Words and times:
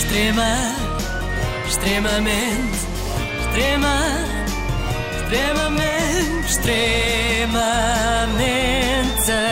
Extrema, 0.00 0.56
extremamente, 1.68 2.78
extrema, 3.44 3.96
extremamente, 5.20 6.46
extremamente 6.48 7.60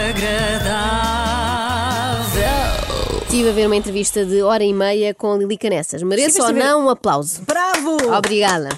agradável. 0.09 1.29
Estive 3.25 3.51
a 3.51 3.53
ver 3.53 3.67
uma 3.67 3.77
entrevista 3.77 4.25
de 4.25 4.41
hora 4.43 4.65
e 4.65 4.73
meia 4.73 5.13
com 5.13 5.37
Lili 5.37 5.59
Canessas. 5.59 6.03
Mereço 6.03 6.41
ou 6.41 6.49
a 6.49 6.53
não 6.53 6.87
um 6.87 6.89
aplauso? 6.89 7.43
Bravo! 7.43 7.99
Obrigada. 8.17 8.71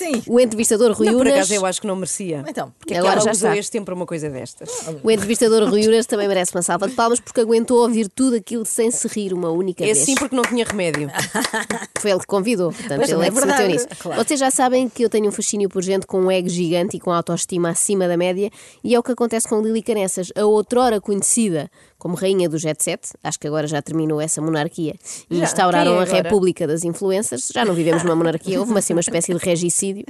Sim. 0.00 0.22
O 0.26 0.40
entrevistador 0.40 0.92
Rui 0.92 1.06
Não, 1.08 1.14
por 1.14 1.22
Unas. 1.26 1.34
acaso 1.34 1.54
eu 1.54 1.66
acho 1.66 1.80
que 1.80 1.86
não 1.86 1.94
merecia. 1.96 2.42
Então, 2.48 2.72
porque 2.78 2.94
agora 2.94 3.14
ela 3.14 3.20
já 3.24 3.30
usou 3.32 3.50
está. 3.50 3.58
este 3.58 3.72
tempo 3.72 3.84
para 3.86 3.94
uma 3.94 4.06
coisa 4.06 4.30
destas. 4.30 4.70
O 5.02 5.10
entrevistador 5.10 5.68
Rui 5.68 5.86
Unas 5.86 6.06
também 6.06 6.26
merece 6.26 6.54
uma 6.54 6.62
salva 6.62 6.88
de 6.88 6.94
palmas 6.94 7.20
porque 7.20 7.40
aguentou 7.40 7.78
ouvir 7.82 8.08
tudo 8.08 8.36
aquilo 8.36 8.64
sem 8.64 8.90
se 8.90 9.06
rir 9.08 9.32
uma 9.34 9.50
única 9.50 9.82
É 9.84 9.86
vez. 9.92 9.98
sim 9.98 10.14
porque 10.14 10.34
não 10.34 10.42
tinha 10.44 10.64
remédio. 10.64 11.10
Foi 12.00 12.10
ele 12.10 12.20
que 12.20 12.26
convidou, 12.26 12.72
portanto 12.72 12.96
Pois, 12.98 13.10
ele 13.10 13.22
é 13.22 13.26
é 13.26 13.30
que 13.30 13.36
se 13.36 13.46
meteu 13.46 13.56
verdade, 13.66 13.72
nisso. 13.72 13.86
claro. 14.00 14.24
Vocês 14.24 14.40
já 14.40 14.50
sabem 14.50 14.88
que 14.88 15.04
eu 15.04 15.10
tenho 15.10 15.28
um 15.28 15.32
fascínio 15.32 15.68
por 15.68 15.82
gente 15.82 16.06
com 16.06 16.18
um 16.20 16.30
ego 16.30 16.48
gigante 16.48 16.96
e 16.96 17.00
com 17.00 17.12
autoestima 17.12 17.68
acima 17.70 18.08
da 18.08 18.16
média, 18.16 18.50
e 18.82 18.94
é 18.94 18.98
o 18.98 19.02
que 19.02 19.12
acontece 19.12 19.46
com 19.48 19.60
Lili 19.60 19.82
Canessas, 19.82 20.32
a 20.34 20.44
outrora 20.46 21.00
conhecida 21.00 21.70
como 22.00 22.16
rainha 22.16 22.48
do 22.48 22.58
Jet 22.58 22.82
Set, 22.82 23.12
acho 23.22 23.38
que 23.38 23.46
agora 23.46 23.66
já 23.66 23.80
terminou 23.80 24.20
essa 24.20 24.40
monarquia, 24.40 24.96
e 25.30 25.36
Já, 25.36 25.44
instauraram 25.44 26.00
é 26.00 26.02
a? 26.02 26.04
República 26.04 26.66
das 26.66 26.82
Influencers. 26.82 27.50
Já 27.54 27.64
não 27.64 27.74
vivemos 27.74 28.02
numa 28.02 28.16
monarquia, 28.16 28.58
houve 28.58 28.76
assim, 28.76 28.94
uma 28.94 29.00
espécie 29.00 29.34
de 29.34 29.44
regicídio. 29.44 30.04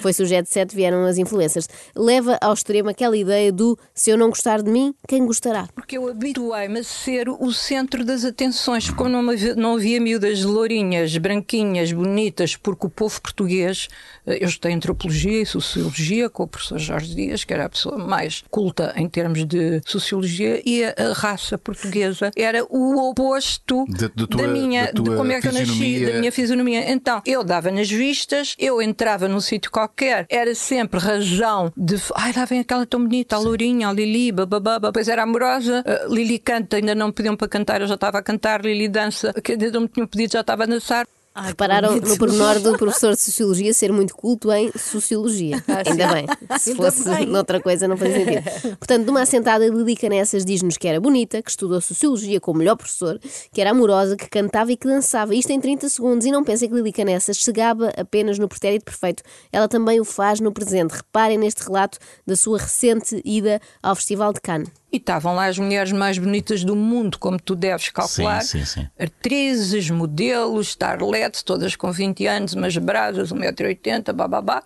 Foi-se 0.00 0.22
o 0.22 0.26
Jet 0.26 0.48
Set, 0.48 0.74
vieram 0.74 1.04
as 1.04 1.18
influencers. 1.18 1.68
Leva 1.94 2.38
ao 2.40 2.54
extremo 2.54 2.88
aquela 2.88 3.16
ideia 3.16 3.52
do 3.52 3.78
se 3.94 4.10
eu 4.10 4.16
não 4.16 4.30
gostar 4.30 4.62
de 4.62 4.70
mim, 4.70 4.94
quem 5.06 5.24
gostará? 5.26 5.68
Porque 5.74 5.98
eu 5.98 6.08
habituei-me 6.08 6.80
a 6.80 6.84
ser 6.84 7.28
o 7.28 7.52
centro 7.52 8.04
das 8.04 8.24
atenções, 8.24 8.90
como 8.90 9.10
não 9.10 9.30
havia, 9.30 9.54
não 9.54 9.74
havia 9.74 10.00
miúdas 10.00 10.42
lourinhas, 10.42 11.16
branquinhas, 11.18 11.92
bonitas, 11.92 12.56
porque 12.56 12.86
o 12.86 12.90
povo 12.90 13.20
português, 13.20 13.88
eh, 14.26 14.38
eu 14.40 14.48
estudei 14.48 14.74
antropologia 14.74 15.42
e 15.42 15.46
sociologia 15.46 16.30
com 16.30 16.44
o 16.44 16.48
professor 16.48 16.78
Jorge 16.78 17.14
Dias, 17.14 17.44
que 17.44 17.52
era 17.52 17.66
a 17.66 17.68
pessoa 17.68 17.98
mais 17.98 18.42
culta 18.50 18.94
em 18.96 19.08
termos 19.08 19.44
de 19.44 19.82
sociologia, 19.84 20.62
e 20.64 20.84
a, 20.84 20.94
a 20.96 21.12
raça 21.34 21.58
portuguesa 21.58 22.30
era 22.36 22.64
o 22.70 23.10
oposto 23.10 23.84
Da- 23.88 24.08
da 24.14 24.26
tua- 24.26 24.46
minha, 24.46 24.86
da 24.86 24.92
tua 24.92 25.10
de 25.10 25.16
como 25.16 25.32
é 25.32 25.40
que 25.40 25.48
eu 25.48 25.52
nasci, 25.52 26.06
da 26.06 26.12
minha 26.20 26.30
fisionomia. 26.32 26.90
Então, 26.90 27.20
eu 27.26 27.42
dava 27.42 27.70
nas 27.70 27.90
vistas, 27.90 28.54
eu 28.58 28.80
entrava 28.80 29.26
num 29.28 29.40
sítio 29.40 29.70
qualquer, 29.70 30.26
era 30.30 30.54
sempre 30.54 31.00
razão 31.00 31.72
de. 31.76 31.96
Ai, 32.14 32.32
lá 32.36 32.44
vem 32.44 32.60
aquela 32.60 32.86
tão 32.86 33.00
bonita, 33.00 33.34
a 33.36 33.38
Lourinha, 33.38 33.88
a 33.88 33.92
Lili, 33.92 34.30
bababá, 34.32 34.78
depois 34.78 35.08
era 35.08 35.22
amorosa. 35.22 35.84
a 35.86 36.06
Lili 36.08 36.38
canta, 36.38 36.76
ainda 36.76 36.94
não 36.94 37.08
me 37.08 37.12
pediam 37.12 37.36
para 37.36 37.48
cantar, 37.48 37.80
eu 37.80 37.86
já 37.86 37.94
estava 37.94 38.18
a 38.18 38.22
cantar. 38.22 38.64
Lili 38.64 38.88
dança, 38.88 39.32
que 39.42 39.56
não 39.56 39.82
me 39.82 39.88
tinham 39.88 40.06
pedido, 40.06 40.32
já 40.32 40.40
estava 40.40 40.62
a 40.62 40.66
dançar. 40.66 41.06
Ai, 41.34 41.48
Repararam 41.48 41.96
no 41.96 42.16
pormenor 42.16 42.60
do 42.60 42.78
professor 42.78 43.14
de 43.14 43.20
Sociologia 43.20 43.74
ser 43.74 43.92
muito 43.92 44.14
culto 44.14 44.52
em 44.52 44.70
Sociologia. 44.78 45.62
Ainda 45.84 46.12
bem. 46.12 46.26
Se 46.60 46.70
Ainda 46.70 46.82
fosse 46.92 47.08
bem. 47.08 47.26
noutra 47.26 47.60
coisa, 47.60 47.88
não 47.88 47.96
fazia 47.96 48.24
sentido. 48.24 48.76
Portanto, 48.76 49.04
numa 49.04 49.22
assentada, 49.22 49.66
Lili 49.66 49.96
Canessas 49.96 50.44
diz-nos 50.44 50.76
que 50.76 50.86
era 50.86 51.00
bonita, 51.00 51.42
que 51.42 51.50
estudou 51.50 51.80
Sociologia 51.80 52.40
com 52.40 52.52
o 52.52 52.56
melhor 52.56 52.76
professor, 52.76 53.18
que 53.52 53.60
era 53.60 53.70
amorosa, 53.70 54.16
que 54.16 54.28
cantava 54.30 54.70
e 54.70 54.76
que 54.76 54.86
dançava. 54.86 55.34
Isto 55.34 55.50
em 55.50 55.60
30 55.60 55.88
segundos. 55.88 56.24
E 56.24 56.30
não 56.30 56.44
pensem 56.44 56.68
que 56.68 56.74
Lili 56.76 56.92
Canessas 56.92 57.36
chegava 57.38 57.88
apenas 57.96 58.38
no 58.38 58.46
pretérito 58.48 58.84
perfeito. 58.84 59.24
Ela 59.52 59.66
também 59.66 60.00
o 60.00 60.04
faz 60.04 60.38
no 60.38 60.52
presente. 60.52 60.92
Reparem 60.92 61.36
neste 61.36 61.64
relato 61.64 61.98
da 62.24 62.36
sua 62.36 62.58
recente 62.58 63.20
ida 63.24 63.60
ao 63.82 63.96
Festival 63.96 64.32
de 64.32 64.40
Cannes. 64.40 64.68
E 64.94 64.96
estavam 64.96 65.34
lá 65.34 65.46
as 65.46 65.58
mulheres 65.58 65.90
mais 65.90 66.18
bonitas 66.18 66.62
do 66.62 66.76
mundo, 66.76 67.18
como 67.18 67.36
tu 67.36 67.56
deves 67.56 67.88
calcular. 67.88 68.40
Sim, 68.42 68.64
sim, 68.64 68.82
sim. 68.82 68.88
Atrizes, 68.96 69.90
modelos, 69.90 70.68
starlets, 70.68 71.42
todas 71.42 71.74
com 71.74 71.90
20 71.90 72.24
anos, 72.28 72.52
umas 72.52 72.76
brasas, 72.76 73.32
1,80m, 73.32 74.12
bababá. 74.12 74.62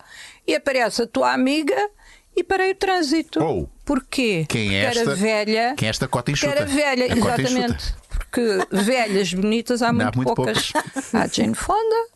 E 0.47 0.55
aparece 0.55 1.01
a 1.01 1.07
tua 1.07 1.33
amiga 1.33 1.75
e 2.37 2.45
parei 2.45 2.73
o 2.73 2.75
trânsito. 2.75 3.43
Oh. 3.43 3.67
Porquê? 3.87 4.45
Quem 4.47 4.77
é 4.77 4.85
esta? 4.85 5.01
era 5.01 5.15
velha. 5.15 5.75
Quem 5.79 5.87
é 5.87 5.91
esta 5.91 6.07
cota 6.07 6.31
enxuta? 6.31 6.53
era 6.53 6.67
velha, 6.67 7.07
A 7.07 7.17
exatamente. 7.17 7.95
Porque 8.11 8.59
velhas 8.71 9.33
bonitas 9.33 9.81
há 9.81 9.91
Não, 9.91 10.03
há 10.03 10.05
muito, 10.15 10.17
muito 10.17 10.35
poucas. 10.35 10.73
Há 11.15 11.27
Jane 11.27 11.55
Fonda 11.55 12.07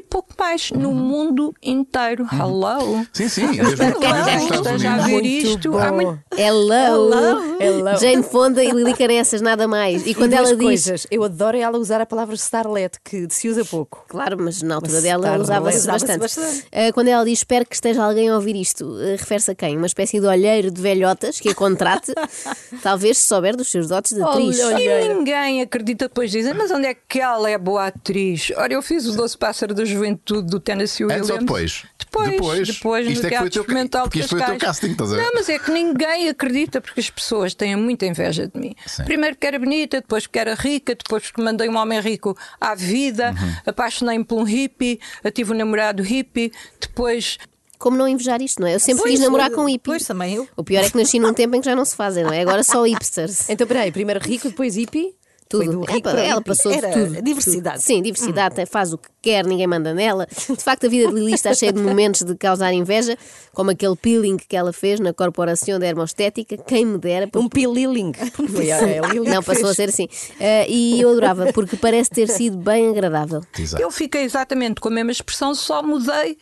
e 0.00 0.02
pouco 0.02 0.30
mais 0.38 0.70
no 0.72 0.92
mundo 0.92 1.54
inteiro. 1.62 2.26
Hello. 2.32 3.06
Sim, 3.12 3.28
sim. 3.28 3.46
Mesmo, 3.48 3.62
Estados 3.72 4.56
Esteja 4.66 4.92
a 4.94 5.06
ver 5.06 5.24
isto. 5.24 5.78
Há 5.78 5.92
muito- 5.92 6.18
Hello! 6.36 7.40
Hello. 7.60 7.98
Jane 8.00 8.22
Fonda 8.22 8.64
e 8.64 8.70
Lili 8.70 8.94
Canessas, 8.94 9.40
nada 9.40 9.68
mais. 9.68 10.06
E 10.06 10.14
quando 10.14 10.32
E 10.32 10.36
ela 10.36 10.48
diz. 10.56 10.64
coisas. 10.64 11.06
Eu 11.10 11.22
adoro 11.24 11.56
ela 11.56 11.78
usar 11.78 12.00
a 12.00 12.06
palavra 12.06 12.34
starlet, 12.34 12.98
que 13.04 13.26
se 13.30 13.48
usa 13.48 13.64
pouco. 13.64 14.04
Claro, 14.08 14.36
mas 14.40 14.62
na 14.62 14.76
altura 14.76 14.92
Mas 14.94 15.02
dela 15.02 15.38
usava-se 15.38 15.86
bastante. 15.86 16.18
bastante. 16.20 16.64
Ah, 16.72 16.92
quando 16.92 17.08
ela 17.08 17.24
diz 17.24 17.40
espero 17.40 17.66
que 17.66 17.74
esteja 17.74 18.02
alguém 18.02 18.28
a 18.30 18.34
ouvir 18.34 18.56
isto, 18.56 18.96
ah, 19.00 19.10
refere-se 19.18 19.50
a 19.50 19.54
quem? 19.54 19.76
Uma 19.76 19.86
espécie 19.86 20.18
de 20.20 20.26
olheiro 20.26 20.70
de 20.70 20.80
velhotas 20.80 21.38
que 21.40 21.50
a 21.50 21.54
contrate, 21.54 22.12
talvez 22.82 23.18
se 23.18 23.26
souber 23.26 23.56
dos 23.56 23.70
seus 23.70 23.88
dotes 23.88 24.12
de 24.16 24.22
atriz. 24.22 24.58
E 24.58 25.08
ninguém 25.14 25.60
acredita 25.62 26.08
depois 26.08 26.30
dizem, 26.30 26.54
mas 26.54 26.70
onde 26.70 26.86
é 26.86 26.94
que 26.94 27.20
ela 27.20 27.50
é 27.50 27.58
boa 27.58 27.86
atriz? 27.88 28.50
Ora, 28.56 28.72
eu 28.72 28.80
fiz 28.82 29.06
o 29.06 29.16
Doce 29.16 29.36
Pássaro 29.36 29.74
da 29.74 29.84
Juventude 29.90 30.48
do 30.50 30.60
Tennessee 30.60 31.04
Williams. 31.04 31.22
Antes 31.28 31.30
ou 31.30 31.38
depois? 31.46 31.84
Depois, 31.98 32.30
Depois. 32.30 32.68
depois, 32.68 33.06
Isto 33.08 33.22
no 33.22 33.28
é 33.28 33.30
que 33.30 33.36
foi 33.38 33.46
o 33.46 33.50
Teatro 33.50 33.60
Experimental 33.60 34.08
de 34.08 34.18
isto 34.18 34.28
foi 34.30 34.40
o 34.40 34.44
teu 34.46 34.58
casting, 34.58 34.90
estás 34.92 35.12
a 35.12 35.16
ver? 35.16 35.22
Não, 35.22 35.30
mas 35.34 35.48
é 35.48 35.58
que 35.60 35.70
ninguém 35.70 36.28
acredita 36.28 36.80
porque 36.80 36.98
as 37.00 37.08
pessoas 37.08 37.54
têm 37.54 37.76
muita 37.76 38.04
inveja 38.04 38.48
de 38.52 38.58
mim. 38.60 38.74
Sim. 38.86 39.04
Primeiro 39.04 39.36
porque 39.36 39.46
era 39.46 39.58
bonita, 39.58 40.00
depois 40.00 40.26
porque 40.26 40.38
era 40.40 40.54
rica, 40.54 40.94
depois 40.94 41.22
porque 41.24 41.40
mandei 41.40 41.68
um 41.68 41.76
homem 41.76 42.00
rico 42.00 42.36
à 42.60 42.74
vida, 42.74 43.30
Uhum. 43.40 43.54
apaixonei-me 43.66 44.24
por 44.24 44.38
um 44.40 44.42
hippie, 44.44 44.98
eu 45.22 45.30
tive 45.30 45.52
um 45.52 45.56
namorado 45.56 46.02
hippie, 46.02 46.52
depois 46.80 47.38
Como 47.78 47.96
não 47.96 48.06
invejar 48.08 48.42
isto, 48.42 48.60
não 48.60 48.68
é? 48.68 48.74
Eu 48.74 48.80
sempre 48.80 49.02
Pois, 49.02 49.12
quis 49.14 49.20
namorar 49.20 49.50
eh, 49.50 49.54
com 49.54 49.64
hippie. 49.66 49.84
Pois 49.90 50.04
também 50.04 50.34
eu. 50.34 50.46
O 50.56 50.62
pior 50.62 50.84
é 50.84 50.90
que 50.90 50.96
nasci 50.98 51.18
num 51.18 51.32
tempo 51.32 51.56
em 51.56 51.60
que 51.60 51.64
já 51.66 51.74
não 51.74 51.84
se 51.86 51.96
fazem, 51.96 52.24
não 52.24 52.32
é? 52.32 52.40
Agora 52.42 52.62
só 52.62 52.82
hipsters. 52.84 53.48
Então, 53.48 53.66
peraí, 53.66 53.90
primeiro 53.90 54.20
rico, 54.20 54.48
depois 54.50 54.74
hippie? 54.76 55.14
Foi 55.50 55.66
Tudo. 55.66 55.80
do 55.80 56.08
Ela, 56.08 56.40
passou 56.40 56.70
Era 56.72 56.88
de 56.90 56.94
tudo. 56.94 57.22
diversidade. 57.22 57.76
Tudo. 57.78 57.86
Sim, 57.86 58.02
diversidade, 58.02 58.54
tem- 58.54 58.66
faz 58.66 58.92
o 58.92 58.98
que 58.98 59.08
quer, 59.20 59.44
ninguém 59.44 59.66
manda 59.66 59.92
nela. 59.92 60.26
De 60.48 60.56
facto, 60.62 60.86
a 60.86 60.88
vida 60.88 61.08
de 61.08 61.14
Lili 61.14 61.32
está 61.34 61.52
cheia 61.52 61.72
de 61.72 61.80
momentos 61.82 62.22
de 62.22 62.34
causar 62.36 62.72
inveja, 62.72 63.18
como 63.52 63.70
aquele 63.70 63.96
peeling 63.96 64.36
que 64.36 64.56
ela 64.56 64.72
fez 64.72 65.00
na 65.00 65.12
Corporação 65.12 65.78
de 65.78 65.86
Hermostética. 65.86 66.56
Quem 66.56 66.84
me 66.84 66.98
dera. 66.98 67.26
porque- 67.26 67.44
Um 67.44 67.48
a, 68.72 69.06
a 69.06 69.12
Lili 69.12 69.28
Não, 69.28 69.42
passou 69.42 69.70
a 69.70 69.74
ser 69.74 69.88
assim. 69.88 70.06
Ah, 70.40 70.66
e 70.68 71.00
eu 71.00 71.10
adorava, 71.10 71.52
porque 71.52 71.76
parece 71.76 72.10
ter 72.10 72.28
sido 72.28 72.56
bem 72.56 72.88
agradável. 72.88 73.40
Exato. 73.58 73.82
eu 73.82 73.90
fiquei 73.90 74.22
exatamente 74.22 74.80
com 74.80 74.88
a 74.88 74.92
mesma 74.92 75.10
expressão, 75.10 75.54
só 75.54 75.82
mudei 75.82 76.38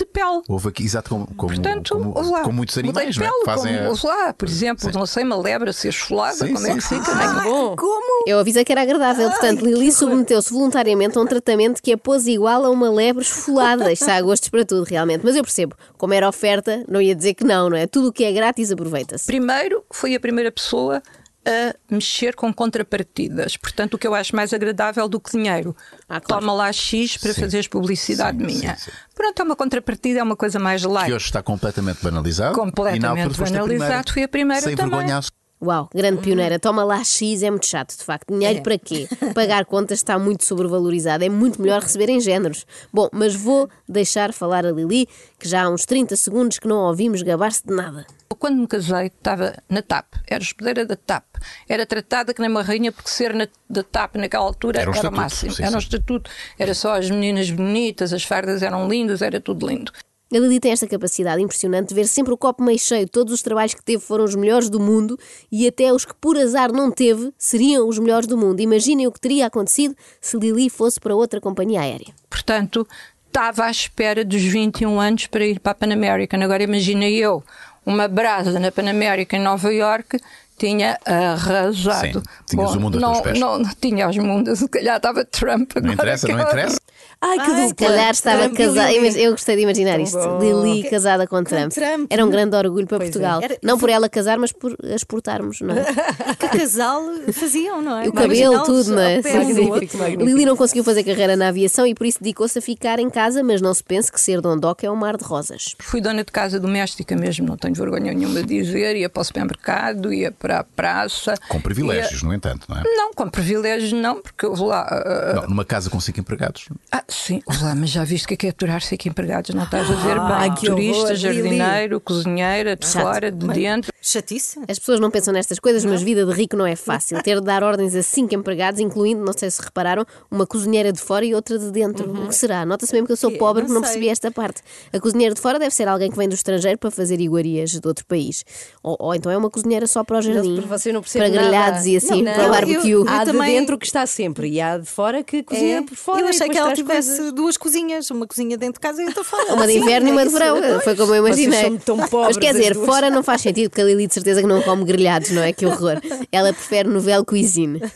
de 0.00 0.06
pele. 0.06 0.42
Houve 0.48 0.68
aqui, 0.68 0.84
exato, 0.84 1.10
como, 1.10 1.26
como, 1.36 1.52
Portanto, 1.54 1.94
como, 1.94 2.30
lá, 2.30 2.40
como 2.42 2.56
muitos 2.56 2.76
animais, 2.78 3.16
é? 3.16 3.20
pele, 3.20 3.32
Que 3.40 3.44
Fazem 3.44 3.76
como, 3.78 3.90
a- 3.90 4.08
lá, 4.26 4.32
por 4.34 4.48
exemplo, 4.48 4.90
Sim. 4.90 4.98
não 4.98 5.06
sei, 5.06 5.24
uma 5.24 5.36
lebre 5.36 5.70
a 5.70 5.72
ser 5.72 5.88
esfolada, 5.88 6.34
Sim, 6.46 6.54
como 6.54 6.66
é 6.66 6.74
que 6.74 6.80
sim, 6.80 6.98
fica? 7.00 7.12
sim, 7.12 7.40
é? 7.40 7.42
Bom. 7.44 7.76
Como? 7.76 8.24
Eu 8.26 8.38
avisei 8.38 8.64
que 8.64 8.72
era 8.72 8.82
agradável, 8.82 9.28
portanto, 9.30 9.64
Lili 9.64 9.92
submeteu-se 9.92 10.52
voluntariamente 10.52 11.16
a 11.18 11.20
um 11.20 11.26
tratamento 11.26 11.82
que 11.82 11.92
a 11.92 11.98
pôs 11.98 12.26
igual 12.26 12.64
a 12.64 12.70
uma 12.70 12.90
lebre 12.90 13.22
esfolada. 13.22 13.92
Isto 13.92 14.08
há 14.10 14.20
gostos 14.20 14.48
para 14.48 14.64
tudo, 14.64 14.84
realmente. 14.84 15.22
Mas 15.24 15.36
eu 15.36 15.42
percebo, 15.42 15.74
como 15.98 16.14
era 16.14 16.28
oferta, 16.28 16.84
não 16.88 17.00
ia 17.00 17.14
dizer 17.14 17.34
que 17.34 17.44
não, 17.44 17.68
não 17.70 17.76
é? 17.76 17.86
Tudo 17.86 18.08
o 18.08 18.12
que 18.12 18.24
é 18.24 18.32
grátis 18.32 18.70
aproveita-se. 18.72 19.26
Primeiro, 19.26 19.84
foi 19.92 20.14
a 20.14 20.20
primeira 20.20 20.50
pessoa 20.50 21.02
a 21.46 21.74
mexer 21.94 22.34
com 22.34 22.52
contrapartidas. 22.52 23.56
Portanto, 23.56 23.94
o 23.94 23.98
que 23.98 24.06
eu 24.06 24.14
acho 24.14 24.34
mais 24.36 24.52
agradável 24.52 25.08
do 25.08 25.18
que 25.20 25.30
dinheiro. 25.32 25.74
Ah, 26.08 26.20
claro. 26.20 26.42
Toma 26.42 26.52
lá 26.52 26.72
X 26.72 27.16
para 27.16 27.32
Sim. 27.32 27.40
fazeres 27.42 27.66
publicidade 27.66 28.38
Sim, 28.38 28.44
minha. 28.44 28.76
sim, 28.76 28.90
sim. 28.90 28.96
Pronto, 29.14 29.40
é 29.40 29.44
uma 29.44 29.56
contrapartida, 29.56 30.20
é 30.20 30.22
uma 30.22 30.36
coisa 30.36 30.58
mais 30.58 30.82
light. 30.82 31.06
que 31.06 31.14
hoje 31.14 31.24
está 31.26 31.42
completamente 31.42 32.02
banalizado. 32.02 32.54
Completamente 32.54 32.98
e 32.98 33.02
na 33.02 33.14
banalizado, 33.14 33.64
primeira. 33.66 34.02
fui 34.12 34.22
a 34.22 34.28
primeira 34.28 34.62
Sem 34.62 34.76
também. 34.76 34.98
vergonha 34.98 35.20
Uau, 35.62 35.90
grande 35.94 36.22
pioneira. 36.22 36.58
Toma 36.58 36.82
lá 36.82 37.04
X, 37.04 37.42
é 37.42 37.50
muito 37.50 37.66
chato, 37.66 37.96
de 37.96 38.02
facto. 38.02 38.32
Dinheiro 38.32 38.62
para 38.62 38.78
quê? 38.78 39.06
Pagar 39.34 39.66
contas 39.66 39.98
está 39.98 40.18
muito 40.18 40.44
sobrevalorizado. 40.44 41.22
É 41.22 41.28
muito 41.28 41.60
melhor 41.60 41.82
receber 41.82 42.08
em 42.08 42.18
géneros. 42.18 42.64
Bom, 42.90 43.08
mas 43.12 43.34
vou 43.34 43.68
deixar 43.86 44.32
falar 44.32 44.64
a 44.64 44.72
Lili, 44.72 45.06
que 45.38 45.46
já 45.46 45.64
há 45.64 45.68
uns 45.68 45.84
30 45.84 46.16
segundos 46.16 46.58
que 46.58 46.66
não 46.66 46.78
a 46.78 46.88
ouvimos 46.88 47.20
gabar-se 47.20 47.66
de 47.66 47.74
nada. 47.74 48.06
Quando 48.38 48.56
me 48.56 48.66
casei, 48.66 49.08
estava 49.08 49.54
na 49.68 49.82
TAP, 49.82 50.14
era 50.26 50.42
hospedeira 50.42 50.86
da 50.86 50.96
TAP. 50.96 51.26
Era 51.68 51.84
tratada 51.84 52.32
que 52.32 52.40
nem 52.40 52.48
uma 52.48 52.62
rainha, 52.62 52.90
porque 52.90 53.10
ser 53.10 53.34
na, 53.34 53.46
da 53.68 53.82
TAP 53.82 54.16
naquela 54.16 54.44
altura 54.44 54.80
Era 54.80 54.90
um 54.90 54.94
era, 54.94 55.10
o 55.10 55.12
máximo. 55.12 55.52
sim, 55.52 55.62
era 55.62 55.76
um 55.76 55.80
sim. 55.80 55.86
estatuto, 55.86 56.30
era 56.58 56.72
só 56.72 56.96
as 56.96 57.10
meninas 57.10 57.50
bonitas, 57.50 58.14
as 58.14 58.24
fardas 58.24 58.62
eram 58.62 58.88
lindas, 58.88 59.20
era 59.20 59.42
tudo 59.42 59.68
lindo. 59.68 59.92
A 60.32 60.38
Lili 60.38 60.60
tem 60.60 60.70
esta 60.70 60.86
capacidade 60.86 61.42
impressionante 61.42 61.88
de 61.88 61.94
ver 61.94 62.06
sempre 62.06 62.32
o 62.32 62.36
copo 62.36 62.62
meio 62.62 62.78
cheio. 62.78 63.08
Todos 63.08 63.32
os 63.34 63.42
trabalhos 63.42 63.74
que 63.74 63.82
teve 63.82 64.00
foram 64.00 64.24
os 64.24 64.36
melhores 64.36 64.70
do 64.70 64.78
mundo 64.78 65.18
e 65.50 65.66
até 65.66 65.92
os 65.92 66.04
que 66.04 66.14
por 66.14 66.38
azar 66.38 66.72
não 66.72 66.88
teve 66.88 67.32
seriam 67.36 67.88
os 67.88 67.98
melhores 67.98 68.28
do 68.28 68.38
mundo. 68.38 68.60
Imaginem 68.60 69.08
o 69.08 69.12
que 69.12 69.18
teria 69.18 69.46
acontecido 69.46 69.96
se 70.20 70.38
Lili 70.38 70.70
fosse 70.70 71.00
para 71.00 71.16
outra 71.16 71.40
companhia 71.40 71.80
aérea. 71.80 72.14
Portanto, 72.28 72.86
estava 73.26 73.64
à 73.64 73.70
espera 73.72 74.24
dos 74.24 74.40
21 74.40 75.00
anos 75.00 75.26
para 75.26 75.44
ir 75.44 75.58
para 75.58 75.72
a 75.72 75.74
Pan 75.74 75.92
American. 75.92 76.40
Agora 76.42 76.62
imagina 76.62 77.08
eu, 77.08 77.42
uma 77.84 78.06
brasa 78.06 78.60
na 78.60 78.70
Pan 78.70 78.88
American 78.88 79.40
em 79.40 79.42
Nova 79.42 79.72
York, 79.72 80.20
tinha 80.60 80.98
arrasado. 81.06 82.20
Sim, 82.20 82.22
tinhas 82.46 82.74
o 82.74 82.80
mundo 82.80 82.96
aos 82.96 83.02
não, 83.02 83.12
teus 83.14 83.24
pés. 83.24 83.40
Não, 83.40 83.58
não 83.58 83.70
tinha 83.80 84.06
as 84.06 84.16
mundas, 84.16 84.58
se 84.58 84.68
calhar 84.68 84.96
estava 84.96 85.24
Trump 85.24 85.72
agora. 85.74 85.86
Não 85.86 85.94
interessa, 85.94 86.28
não 86.28 86.40
interessa. 86.40 86.80
Ai, 87.22 87.38
que 87.38 87.44
Se 87.54 87.68
dupla. 87.68 87.86
calhar 87.88 88.10
estava 88.12 88.42
Trump 88.44 88.56
casada. 88.56 88.92
Eu 88.92 89.32
gostei 89.32 89.56
de 89.56 89.62
imaginar 89.62 90.00
isto. 90.00 90.18
Lili 90.40 90.88
casada 90.88 91.26
com 91.26 91.42
Trump. 91.44 91.70
Trump. 91.70 92.06
Era 92.08 92.24
um 92.24 92.30
grande 92.30 92.56
orgulho 92.56 92.86
para 92.86 92.96
Pois 92.96 93.10
é. 93.10 93.12
Portugal. 93.12 93.40
Era- 93.42 93.58
Não 93.62 93.78
por 93.78 93.90
ela 93.90 94.08
casar, 94.08 94.38
mas 94.38 94.52
por 94.52 94.74
exportarmos, 94.82 95.60
não 95.60 95.74
é? 95.74 95.84
Que 96.40 96.58
casal 96.58 97.02
faziam, 97.32 97.82
não 97.82 97.98
é? 97.98 98.06
E 98.06 98.08
o 98.08 98.12
cabelo, 98.12 98.62
tudo, 98.64 98.92
não 98.92 99.02
é? 99.02 99.16
Magnífico, 99.20 99.72
outro. 99.74 99.98
magnífico. 99.98 100.24
Lili 100.24 100.44
não 100.46 100.56
conseguiu 100.56 100.82
fazer 100.82 101.04
carreira 101.04 101.36
na 101.36 101.48
aviação 101.48 101.86
e 101.86 101.94
por 101.94 102.06
isso 102.06 102.18
dedicou-se 102.22 102.58
a 102.58 102.62
ficar 102.62 102.98
em 102.98 103.10
casa, 103.10 103.42
mas 103.42 103.60
não 103.60 103.74
se 103.74 103.84
pense 103.84 104.10
que 104.10 104.18
ser 104.20 104.40
dondoca 104.40 104.86
é 104.86 104.90
um 104.90 104.96
mar 104.96 105.16
de 105.18 105.24
rosas. 105.24 105.74
Fui 105.80 106.00
dona 106.00 106.24
de 106.24 106.32
casa 106.32 106.58
doméstica 106.58 107.14
mesmo, 107.16 107.46
não 107.46 107.56
tenho 107.58 107.74
vergonha 107.74 108.12
nenhuma 108.14 108.42
de 108.42 108.62
dizer. 108.62 108.96
Ia 108.96 109.10
para 109.10 109.20
o 109.20 109.24
supermercado, 109.24 110.12
ia 110.12 110.32
para 110.32 110.60
a 110.60 110.64
praça. 110.64 111.34
Com 111.48 111.60
privilégios, 111.60 112.22
no 112.22 112.32
entanto, 112.32 112.66
não 112.68 112.76
é? 112.78 112.80
Ia- 112.80 112.96
Não, 112.96 113.12
com 113.12 113.28
privilégios 113.28 113.92
não, 113.92 114.20
porque 114.22 114.46
eu 114.46 114.54
vou 114.54 114.68
lá. 114.68 114.86
ah, 114.88 115.32
Não, 115.42 115.48
numa 115.48 115.64
casa 115.66 115.90
com 115.90 116.00
cinco 116.00 116.20
empregados. 116.20 116.66
Ah, 116.90 117.04
sim, 117.10 117.42
olá, 117.46 117.74
mas 117.74 117.90
já 117.90 118.04
viste 118.04 118.26
que 118.28 118.34
é 118.34 118.36
que 118.36 118.46
é 118.46 118.52
cinco 118.82 119.08
empregados? 119.08 119.50
Não 119.54 119.64
estás 119.64 119.90
a 119.90 119.94
ver 119.94 120.18
bem? 120.20 120.54
que 120.54 120.66
Turista, 120.66 121.02
horror, 121.02 121.14
jardineiro, 121.16 122.00
cozinheira, 122.00 122.76
de 122.76 122.86
Chato. 122.86 123.02
fora, 123.02 123.30
de 123.30 123.46
dentro. 123.48 123.92
Chatice. 124.00 124.58
As 124.68 124.78
pessoas 124.78 125.00
não 125.00 125.10
pensam 125.10 125.32
nestas 125.34 125.58
coisas, 125.58 125.84
mas 125.84 126.02
vida 126.02 126.24
de 126.24 126.32
rico 126.32 126.56
não 126.56 126.66
é 126.66 126.76
fácil. 126.76 127.20
Ter 127.24 127.40
de 127.40 127.46
dar 127.46 127.62
ordens 127.62 127.94
a 127.94 128.02
cinco 128.02 128.34
empregados, 128.34 128.80
incluindo, 128.80 129.24
não 129.24 129.32
sei 129.32 129.50
se 129.50 129.60
repararam, 129.60 130.06
uma 130.30 130.46
cozinheira 130.46 130.92
de 130.92 131.00
fora 131.00 131.24
e 131.24 131.34
outra 131.34 131.58
de 131.58 131.70
dentro. 131.70 132.10
O 132.24 132.28
que 132.28 132.34
será? 132.34 132.64
Nota-se 132.64 132.92
mesmo 132.92 133.06
que 133.06 133.12
eu 133.12 133.16
sou 133.16 133.30
pobre 133.32 133.62
Não 133.62 133.68
que 133.68 133.74
não 133.74 133.80
sei. 133.82 133.88
percebi 133.90 134.08
esta 134.08 134.30
parte. 134.30 134.62
A 134.92 135.00
cozinheira 135.00 135.34
de 135.34 135.40
fora 135.40 135.58
deve 135.58 135.74
ser 135.74 135.88
alguém 135.88 136.10
que 136.10 136.16
vem 136.16 136.28
do 136.28 136.34
estrangeiro 136.34 136.78
para 136.78 136.90
fazer 136.90 137.20
iguarias 137.20 137.70
de 137.70 137.86
outro 137.86 138.04
país. 138.06 138.44
Ou, 138.82 138.96
ou 138.98 139.14
então 139.14 139.30
é 139.30 139.36
uma 139.36 139.50
cozinheira 139.50 139.86
só 139.86 140.02
para 140.04 140.18
o 140.18 140.22
jardim. 140.22 140.60
Não 140.60 141.02
para 141.12 141.28
grelhados 141.28 141.78
nada. 141.80 141.88
e 141.88 141.96
assim, 141.96 142.22
Não, 142.22 142.32
para 142.32 142.42
o 142.42 142.46
não, 142.46 142.50
barbecue. 142.52 142.90
eu- 142.90 143.04
Há 143.08 143.24
de 143.24 143.32
também- 143.32 143.54
dentro 143.58 143.78
que 143.78 143.86
está 143.86 144.06
sempre 144.06 144.48
e 144.48 144.60
há 144.60 144.78
de 144.78 144.86
fora 144.86 145.22
que 145.22 145.42
cozinha 145.42 145.78
É, 145.78 145.82
por 145.82 145.94
fora. 145.96 146.20
eu 146.20 146.26
e 146.26 146.30
achei 146.30 146.48
que 146.48 146.56
ela 146.58 146.72
traz 146.72 146.99
tivesse 147.00 147.32
duas 147.32 147.56
cozinhas, 147.56 148.10
uma 148.10 148.26
cozinha 148.26 148.56
dentro 148.56 148.74
de 148.74 148.80
casa 148.80 149.02
e 149.02 149.06
outra 149.06 149.24
fora. 149.24 149.52
Uma 149.54 149.66
de 149.66 149.78
inverno 149.78 150.08
e 150.08 150.10
é 150.10 150.12
uma 150.12 150.22
de 150.22 150.28
isso, 150.28 150.38
verão. 150.38 150.60
pois. 150.60 150.84
Foi 150.84 150.96
como 150.96 151.14
eu 151.14 151.26
imaginei. 151.26 151.78
Mas 152.12 152.36
quer 152.36 152.52
dizer, 152.52 152.74
fora 152.74 153.10
não 153.10 153.22
faz 153.22 153.40
sentido, 153.42 153.70
porque 153.70 153.80
a 153.80 153.84
Lili 153.84 154.06
de 154.06 154.14
certeza 154.14 154.40
que 154.40 154.46
não 154.46 154.62
come 154.62 154.84
grelhados, 154.84 155.30
não 155.30 155.42
é? 155.42 155.52
Que 155.52 155.66
horror. 155.66 156.00
Ela 156.30 156.52
prefere 156.52 156.88
novel 156.88 157.24
cuisine. 157.24 157.80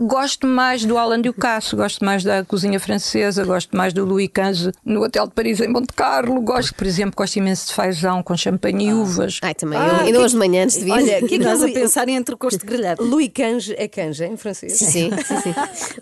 Gosto 0.00 0.46
mais 0.46 0.84
do 0.84 0.96
Alain 0.96 1.20
Ducasse, 1.20 1.74
gosto 1.74 2.04
mais 2.04 2.22
da 2.22 2.44
cozinha 2.44 2.78
francesa, 2.78 3.44
gosto 3.44 3.76
mais 3.76 3.92
do 3.92 4.04
Louis 4.04 4.28
XV 4.28 4.70
no 4.84 5.02
Hotel 5.02 5.26
de 5.26 5.34
Paris 5.34 5.60
em 5.60 5.66
Monte 5.66 5.92
Carlo. 5.92 6.40
Gosto, 6.40 6.72
por 6.76 6.86
exemplo, 6.86 7.14
gosto 7.16 7.36
imenso 7.36 7.66
de 7.66 7.74
feijão 7.74 8.22
com 8.22 8.36
champanhe 8.36 8.90
e 8.90 8.92
uvas. 8.92 9.40
Ai, 9.42 9.54
também. 9.54 9.76
Ah, 9.76 9.98
eu, 10.02 10.06
ainda 10.06 10.20
hoje 10.20 10.34
de 10.34 10.38
manhã, 10.38 10.62
antes 10.62 10.78
de 10.78 10.84
vir. 10.84 10.92
Olha, 10.92 11.18
que 11.18 11.24
é 11.24 11.28
que 11.28 11.38
Nós 11.38 11.60
a 11.62 11.66
pensar 11.66 12.08
em 12.08 12.14
entrecosto 12.14 12.64
grelhado. 12.64 13.04
Louis 13.04 13.28
Canje 13.34 13.74
é 13.76 13.88
canja 13.88 14.24
em 14.26 14.36
francês. 14.36 14.78
Sim, 14.78 15.10
sim, 15.10 15.40
sim. 15.40 15.54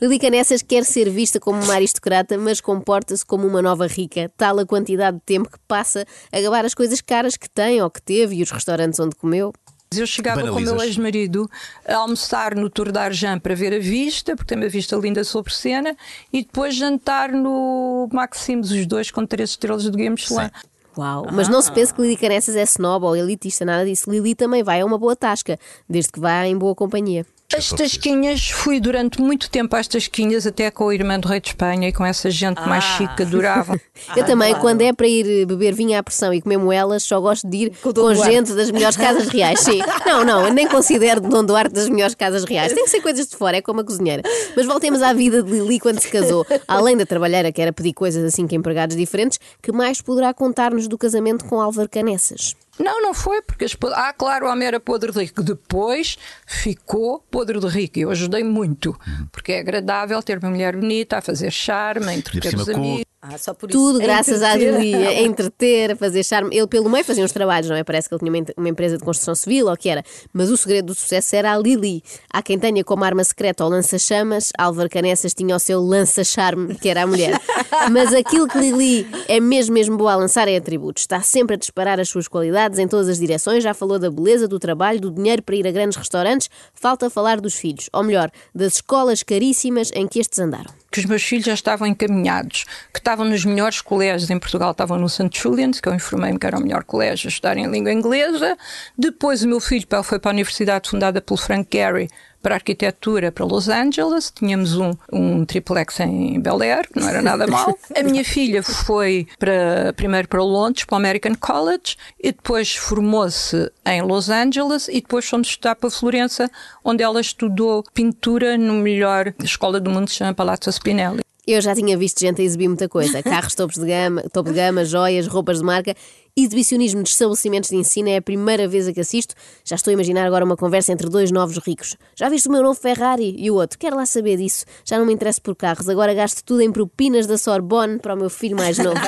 Lili 0.02 0.18
Canessas 0.18 0.60
quer 0.60 0.84
ser 0.84 1.08
vista 1.08 1.40
como 1.40 1.62
uma 1.62 1.74
aristocrata, 1.74 2.36
mas 2.36 2.60
comporta-se 2.60 3.24
como 3.24 3.46
uma 3.46 3.62
nova 3.62 3.86
rica, 3.86 4.30
tal 4.36 4.58
a 4.58 4.66
quantidade 4.66 5.16
de 5.16 5.22
tempo 5.24 5.50
que 5.50 5.58
passa 5.66 6.04
a 6.30 6.40
gabar 6.40 6.66
as 6.66 6.74
coisas 6.74 7.00
caras 7.00 7.34
que 7.34 7.48
tem 7.48 7.80
ou 7.80 7.88
que 7.88 8.02
teve 8.02 8.36
e 8.36 8.42
os 8.42 8.50
restaurantes 8.50 9.00
onde 9.00 9.16
comeu. 9.16 9.54
Eu 9.94 10.06
chegava 10.06 10.40
com 10.40 10.48
o 10.48 10.50
Banalizas. 10.50 10.74
meu 10.74 10.84
ex-marido 10.84 11.50
a 11.86 11.96
almoçar 11.96 12.54
no 12.54 12.68
Tour 12.68 12.90
d'Argent 12.90 13.40
para 13.40 13.54
ver 13.54 13.72
a 13.72 13.78
vista, 13.78 14.34
porque 14.34 14.48
tem 14.48 14.58
uma 14.58 14.68
vista 14.68 14.96
linda 14.96 15.22
sobre 15.22 15.54
cena, 15.54 15.96
e 16.32 16.42
depois 16.42 16.74
jantar 16.74 17.30
no 17.30 18.08
Maximus, 18.12 18.70
os 18.72 18.86
dois 18.86 19.10
com 19.10 19.24
três 19.24 19.50
estrelas 19.50 19.84
de 19.84 19.90
Game 19.90 20.10
Michelin. 20.10 20.50
Uau! 20.98 21.26
Mas 21.30 21.48
não 21.48 21.60
se 21.60 21.70
pense 21.70 21.92
que 21.92 22.00
Lili 22.00 22.16
Canessas 22.16 22.56
é 22.56 22.62
snob 22.62 23.04
ou 23.04 23.14
elitista, 23.14 23.64
nada 23.64 23.84
disso. 23.84 24.10
Lili 24.10 24.34
também 24.34 24.62
vai 24.62 24.80
a 24.80 24.86
uma 24.86 24.98
boa 24.98 25.14
tasca, 25.14 25.58
desde 25.88 26.10
que 26.10 26.18
vá 26.18 26.46
em 26.46 26.56
boa 26.56 26.74
companhia. 26.74 27.26
As 27.54 27.70
tasquinhas, 27.70 28.50
fui 28.50 28.80
durante 28.80 29.20
muito 29.20 29.48
tempo 29.48 29.76
às 29.76 29.86
tasquinhas, 29.86 30.46
até 30.46 30.68
com 30.70 30.86
o 30.86 30.92
irmão 30.92 31.18
do 31.20 31.28
rei 31.28 31.40
de 31.40 31.48
Espanha 31.48 31.88
e 31.88 31.92
com 31.92 32.04
essa 32.04 32.28
gente 32.28 32.60
mais 32.66 32.82
chique 32.82 33.16
que 33.16 33.22
adorava. 33.22 33.80
Eu 34.16 34.24
também, 34.24 34.54
quando 34.56 34.82
é 34.82 34.92
para 34.92 35.06
ir 35.06 35.46
beber 35.46 35.72
vinho 35.72 35.96
à 35.96 36.02
pressão 36.02 36.34
e 36.34 36.42
comer 36.42 36.58
moelas, 36.58 37.04
só 37.04 37.20
gosto 37.20 37.48
de 37.48 37.56
ir 37.56 37.72
com, 37.80 37.92
Duarte. 37.92 38.24
gente 38.24 38.52
das 38.52 38.70
melhores 38.70 38.96
casas 38.96 39.28
reais. 39.28 39.60
Sim. 39.60 39.80
Não, 40.06 40.24
não, 40.24 40.46
eu 40.46 40.54
nem 40.54 40.68
considero 40.68 41.20
Dom 41.20 41.44
Duarte 41.44 41.74
das 41.74 41.88
melhores 41.88 42.14
casas 42.14 42.44
reais. 42.44 42.72
Tem 42.72 42.84
que 42.84 42.90
ser 42.90 43.00
coisas 43.00 43.26
de 43.26 43.36
fora, 43.36 43.56
é 43.56 43.62
como 43.62 43.80
a 43.80 43.84
cozinheira. 43.84 44.22
Mas 44.56 44.64
voltemos 44.64 45.02
à 45.02 45.12
vida 45.12 45.42
de 45.42 45.50
Lili 45.50 45.80
quando 45.80 46.00
se 46.00 46.08
casou. 46.08 46.46
Além 46.66 46.96
da 46.96 47.04
trabalheira 47.04 47.50
que 47.50 47.60
era 47.60 47.72
pedir 47.72 47.92
coisas 47.92 48.24
assim 48.24 48.46
que 48.46 48.54
empregados 48.54 48.96
diferentes, 48.96 49.38
que 49.60 49.72
mais 49.72 50.00
poderá 50.00 50.32
contar-nos 50.32 50.86
do 50.86 50.96
casamento 50.96 51.44
com 51.44 51.60
Álvaro 51.60 51.88
Canessas? 51.88 52.54
Não, 52.78 53.02
não 53.02 53.14
foi, 53.14 53.40
porque 53.42 53.64
as 53.64 53.76
Ah, 53.94 54.12
claro, 54.12 54.46
o 54.46 54.50
homem 54.50 54.68
era 54.68 54.78
podre 54.78 55.12
de 55.12 55.20
rico. 55.20 55.42
Depois 55.42 56.18
ficou 56.46 57.24
podre 57.30 57.58
de 57.58 57.66
rico. 57.68 57.98
E 57.98 58.02
eu 58.02 58.10
ajudei 58.10 58.44
muito, 58.44 58.98
porque 59.32 59.52
é 59.52 59.60
agradável 59.60 60.22
ter 60.22 60.38
uma 60.38 60.50
mulher 60.50 60.76
bonita, 60.76 61.18
a 61.18 61.20
fazer 61.20 61.50
charme, 61.50 62.06
a 62.08 62.14
entreter 62.14 62.54
os 62.54 62.68
amigos. 62.68 63.05
Ah, 63.28 63.38
só 63.38 63.52
por 63.52 63.70
isso. 63.70 63.78
Tudo 63.78 63.98
graças 63.98 64.42
à 64.42 64.54
entreter. 64.54 64.80
Lili, 64.80 65.06
a 65.06 65.22
entreter, 65.22 65.92
a 65.92 65.96
fazer 65.96 66.22
charme. 66.24 66.56
Ele, 66.56 66.66
pelo 66.66 66.88
meio, 66.88 67.04
fazia 67.04 67.24
uns 67.24 67.32
trabalhos, 67.32 67.68
não 67.68 67.76
é? 67.76 67.82
Parece 67.82 68.08
que 68.08 68.14
ele 68.14 68.20
tinha 68.20 68.44
uma 68.56 68.68
empresa 68.68 68.96
de 68.96 69.04
construção 69.04 69.34
civil 69.34 69.66
ou 69.66 69.72
o 69.72 69.76
que 69.76 69.88
era. 69.88 70.04
Mas 70.32 70.50
o 70.50 70.56
segredo 70.56 70.86
do 70.86 70.94
sucesso 70.94 71.34
era 71.34 71.52
a 71.52 71.58
Lili. 71.58 72.02
Há 72.32 72.42
quem 72.42 72.58
tenha 72.58 72.84
como 72.84 73.04
arma 73.04 73.24
secreta 73.24 73.64
o 73.64 73.68
lança-chamas, 73.68 74.52
Álvaro 74.56 74.88
Canessas 74.88 75.34
tinha 75.34 75.56
o 75.56 75.58
seu 75.58 75.80
lança-charme, 75.80 76.74
que 76.76 76.88
era 76.88 77.02
a 77.02 77.06
mulher. 77.06 77.40
Mas 77.90 78.14
aquilo 78.14 78.46
que 78.46 78.58
Lili 78.58 79.06
é 79.28 79.40
mesmo, 79.40 79.74
mesmo 79.74 79.96
boa 79.96 80.12
a 80.12 80.16
lançar 80.16 80.46
é 80.48 80.56
atributos. 80.56 81.02
Está 81.02 81.20
sempre 81.20 81.54
a 81.54 81.58
disparar 81.58 81.98
as 81.98 82.08
suas 82.08 82.28
qualidades 82.28 82.78
em 82.78 82.86
todas 82.86 83.08
as 83.08 83.18
direções. 83.18 83.62
Já 83.62 83.74
falou 83.74 83.98
da 83.98 84.10
beleza, 84.10 84.46
do 84.46 84.58
trabalho, 84.58 85.00
do 85.00 85.10
dinheiro 85.10 85.42
para 85.42 85.56
ir 85.56 85.66
a 85.66 85.70
grandes 85.72 85.96
restaurantes. 85.96 86.48
Falta 86.74 87.10
falar 87.10 87.40
dos 87.40 87.54
filhos. 87.54 87.90
Ou 87.92 88.04
melhor, 88.04 88.30
das 88.54 88.74
escolas 88.74 89.22
caríssimas 89.22 89.90
em 89.94 90.06
que 90.06 90.20
estes 90.20 90.38
andaram. 90.38 90.72
Que 90.96 91.00
os 91.00 91.04
meus 91.04 91.22
filhos 91.22 91.44
já 91.44 91.52
estavam 91.52 91.86
encaminhados, 91.86 92.64
que 92.90 92.98
estavam 92.98 93.26
nos 93.26 93.44
melhores 93.44 93.82
colégios 93.82 94.30
em 94.30 94.38
Portugal, 94.38 94.70
estavam 94.70 94.98
no 94.98 95.10
St. 95.10 95.28
Julian's, 95.30 95.78
que 95.78 95.90
eu 95.90 95.94
informei-me 95.94 96.38
que 96.38 96.46
era 96.46 96.56
o 96.56 96.62
melhor 96.62 96.84
colégio 96.84 97.28
a 97.28 97.30
estudar 97.30 97.58
em 97.58 97.66
língua 97.66 97.92
inglesa. 97.92 98.56
Depois 98.96 99.42
o 99.42 99.48
meu 99.48 99.60
filho 99.60 99.86
foi 100.02 100.18
para 100.18 100.30
a 100.30 100.32
universidade 100.32 100.88
fundada 100.88 101.20
pelo 101.20 101.36
Frank 101.36 101.68
Gehry 101.70 102.08
para 102.46 102.54
arquitetura 102.54 103.32
para 103.32 103.44
Los 103.44 103.68
Angeles. 103.68 104.32
Tínhamos 104.32 104.76
um, 104.76 104.92
um 105.12 105.44
triplex 105.44 105.98
em 105.98 106.38
Bel 106.38 106.62
Air, 106.62 106.88
que 106.88 107.00
não 107.00 107.08
era 107.08 107.20
nada 107.20 107.44
mal. 107.50 107.76
A 107.92 108.02
minha 108.04 108.24
filha 108.24 108.62
foi 108.62 109.26
para, 109.36 109.92
primeiro 109.96 110.28
para 110.28 110.40
Londres, 110.44 110.84
para 110.84 110.94
o 110.94 110.96
American 110.96 111.34
College, 111.34 111.96
e 112.22 112.30
depois 112.30 112.76
formou-se 112.76 113.68
em 113.84 114.00
Los 114.00 114.30
Angeles, 114.30 114.86
e 114.86 115.00
depois 115.00 115.28
fomos 115.28 115.48
estudar 115.48 115.74
para 115.74 115.90
Florença, 115.90 116.48
onde 116.84 117.02
ela 117.02 117.20
estudou 117.20 117.82
pintura 117.92 118.56
no 118.56 118.74
melhor 118.74 119.34
escola 119.42 119.80
do 119.80 119.90
mundo, 119.90 120.04
que 120.04 120.12
se 120.12 120.18
chama 120.18 120.32
Palazzo 120.32 120.70
Spinelli. 120.70 121.25
Eu 121.46 121.60
já 121.60 121.76
tinha 121.76 121.96
visto 121.96 122.18
gente 122.18 122.42
a 122.42 122.44
exibir 122.44 122.66
muita 122.66 122.88
coisa: 122.88 123.22
carros 123.24 123.54
topos 123.54 123.76
de 123.76 123.86
gama, 123.86 124.22
topo 124.32 124.50
de 124.50 124.56
gama, 124.56 124.84
joias, 124.84 125.28
roupas 125.28 125.58
de 125.58 125.64
marca. 125.64 125.94
Exibicionismo 126.38 127.02
de 127.02 127.08
estabelecimentos 127.08 127.70
de 127.70 127.76
ensino 127.76 128.10
é 128.10 128.16
a 128.16 128.22
primeira 128.22 128.68
vez 128.68 128.86
a 128.88 128.92
que 128.92 129.00
assisto. 129.00 129.34
Já 129.64 129.76
estou 129.76 129.90
a 129.90 129.94
imaginar 129.94 130.26
agora 130.26 130.44
uma 130.44 130.56
conversa 130.56 130.92
entre 130.92 131.08
dois 131.08 131.30
novos 131.30 131.56
ricos. 131.58 131.96
Já 132.14 132.28
viste 132.28 132.48
o 132.48 132.52
meu 132.52 132.62
novo 132.62 132.78
Ferrari? 132.78 133.34
E 133.38 133.50
o 133.50 133.54
outro, 133.54 133.78
quero 133.78 133.96
lá 133.96 134.04
saber 134.04 134.36
disso. 134.36 134.66
Já 134.84 134.98
não 134.98 135.06
me 135.06 135.14
interesso 135.14 135.40
por 135.40 135.56
carros, 135.56 135.88
agora 135.88 136.12
gasto 136.12 136.42
tudo 136.44 136.60
em 136.60 136.70
propinas 136.70 137.26
da 137.26 137.38
Sorbonne 137.38 138.00
para 138.00 138.12
o 138.14 138.18
meu 138.18 138.28
filho 138.28 138.56
mais 138.56 138.76
novo. 138.76 138.98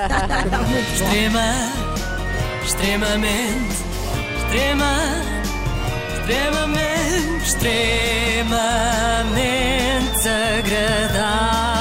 Extrema, 0.94 1.52
extremamente, 2.64 3.74
extrema, 4.38 4.94
extremamente, 6.20 7.44
extremamente 7.44 8.48
agradável. 10.28 11.77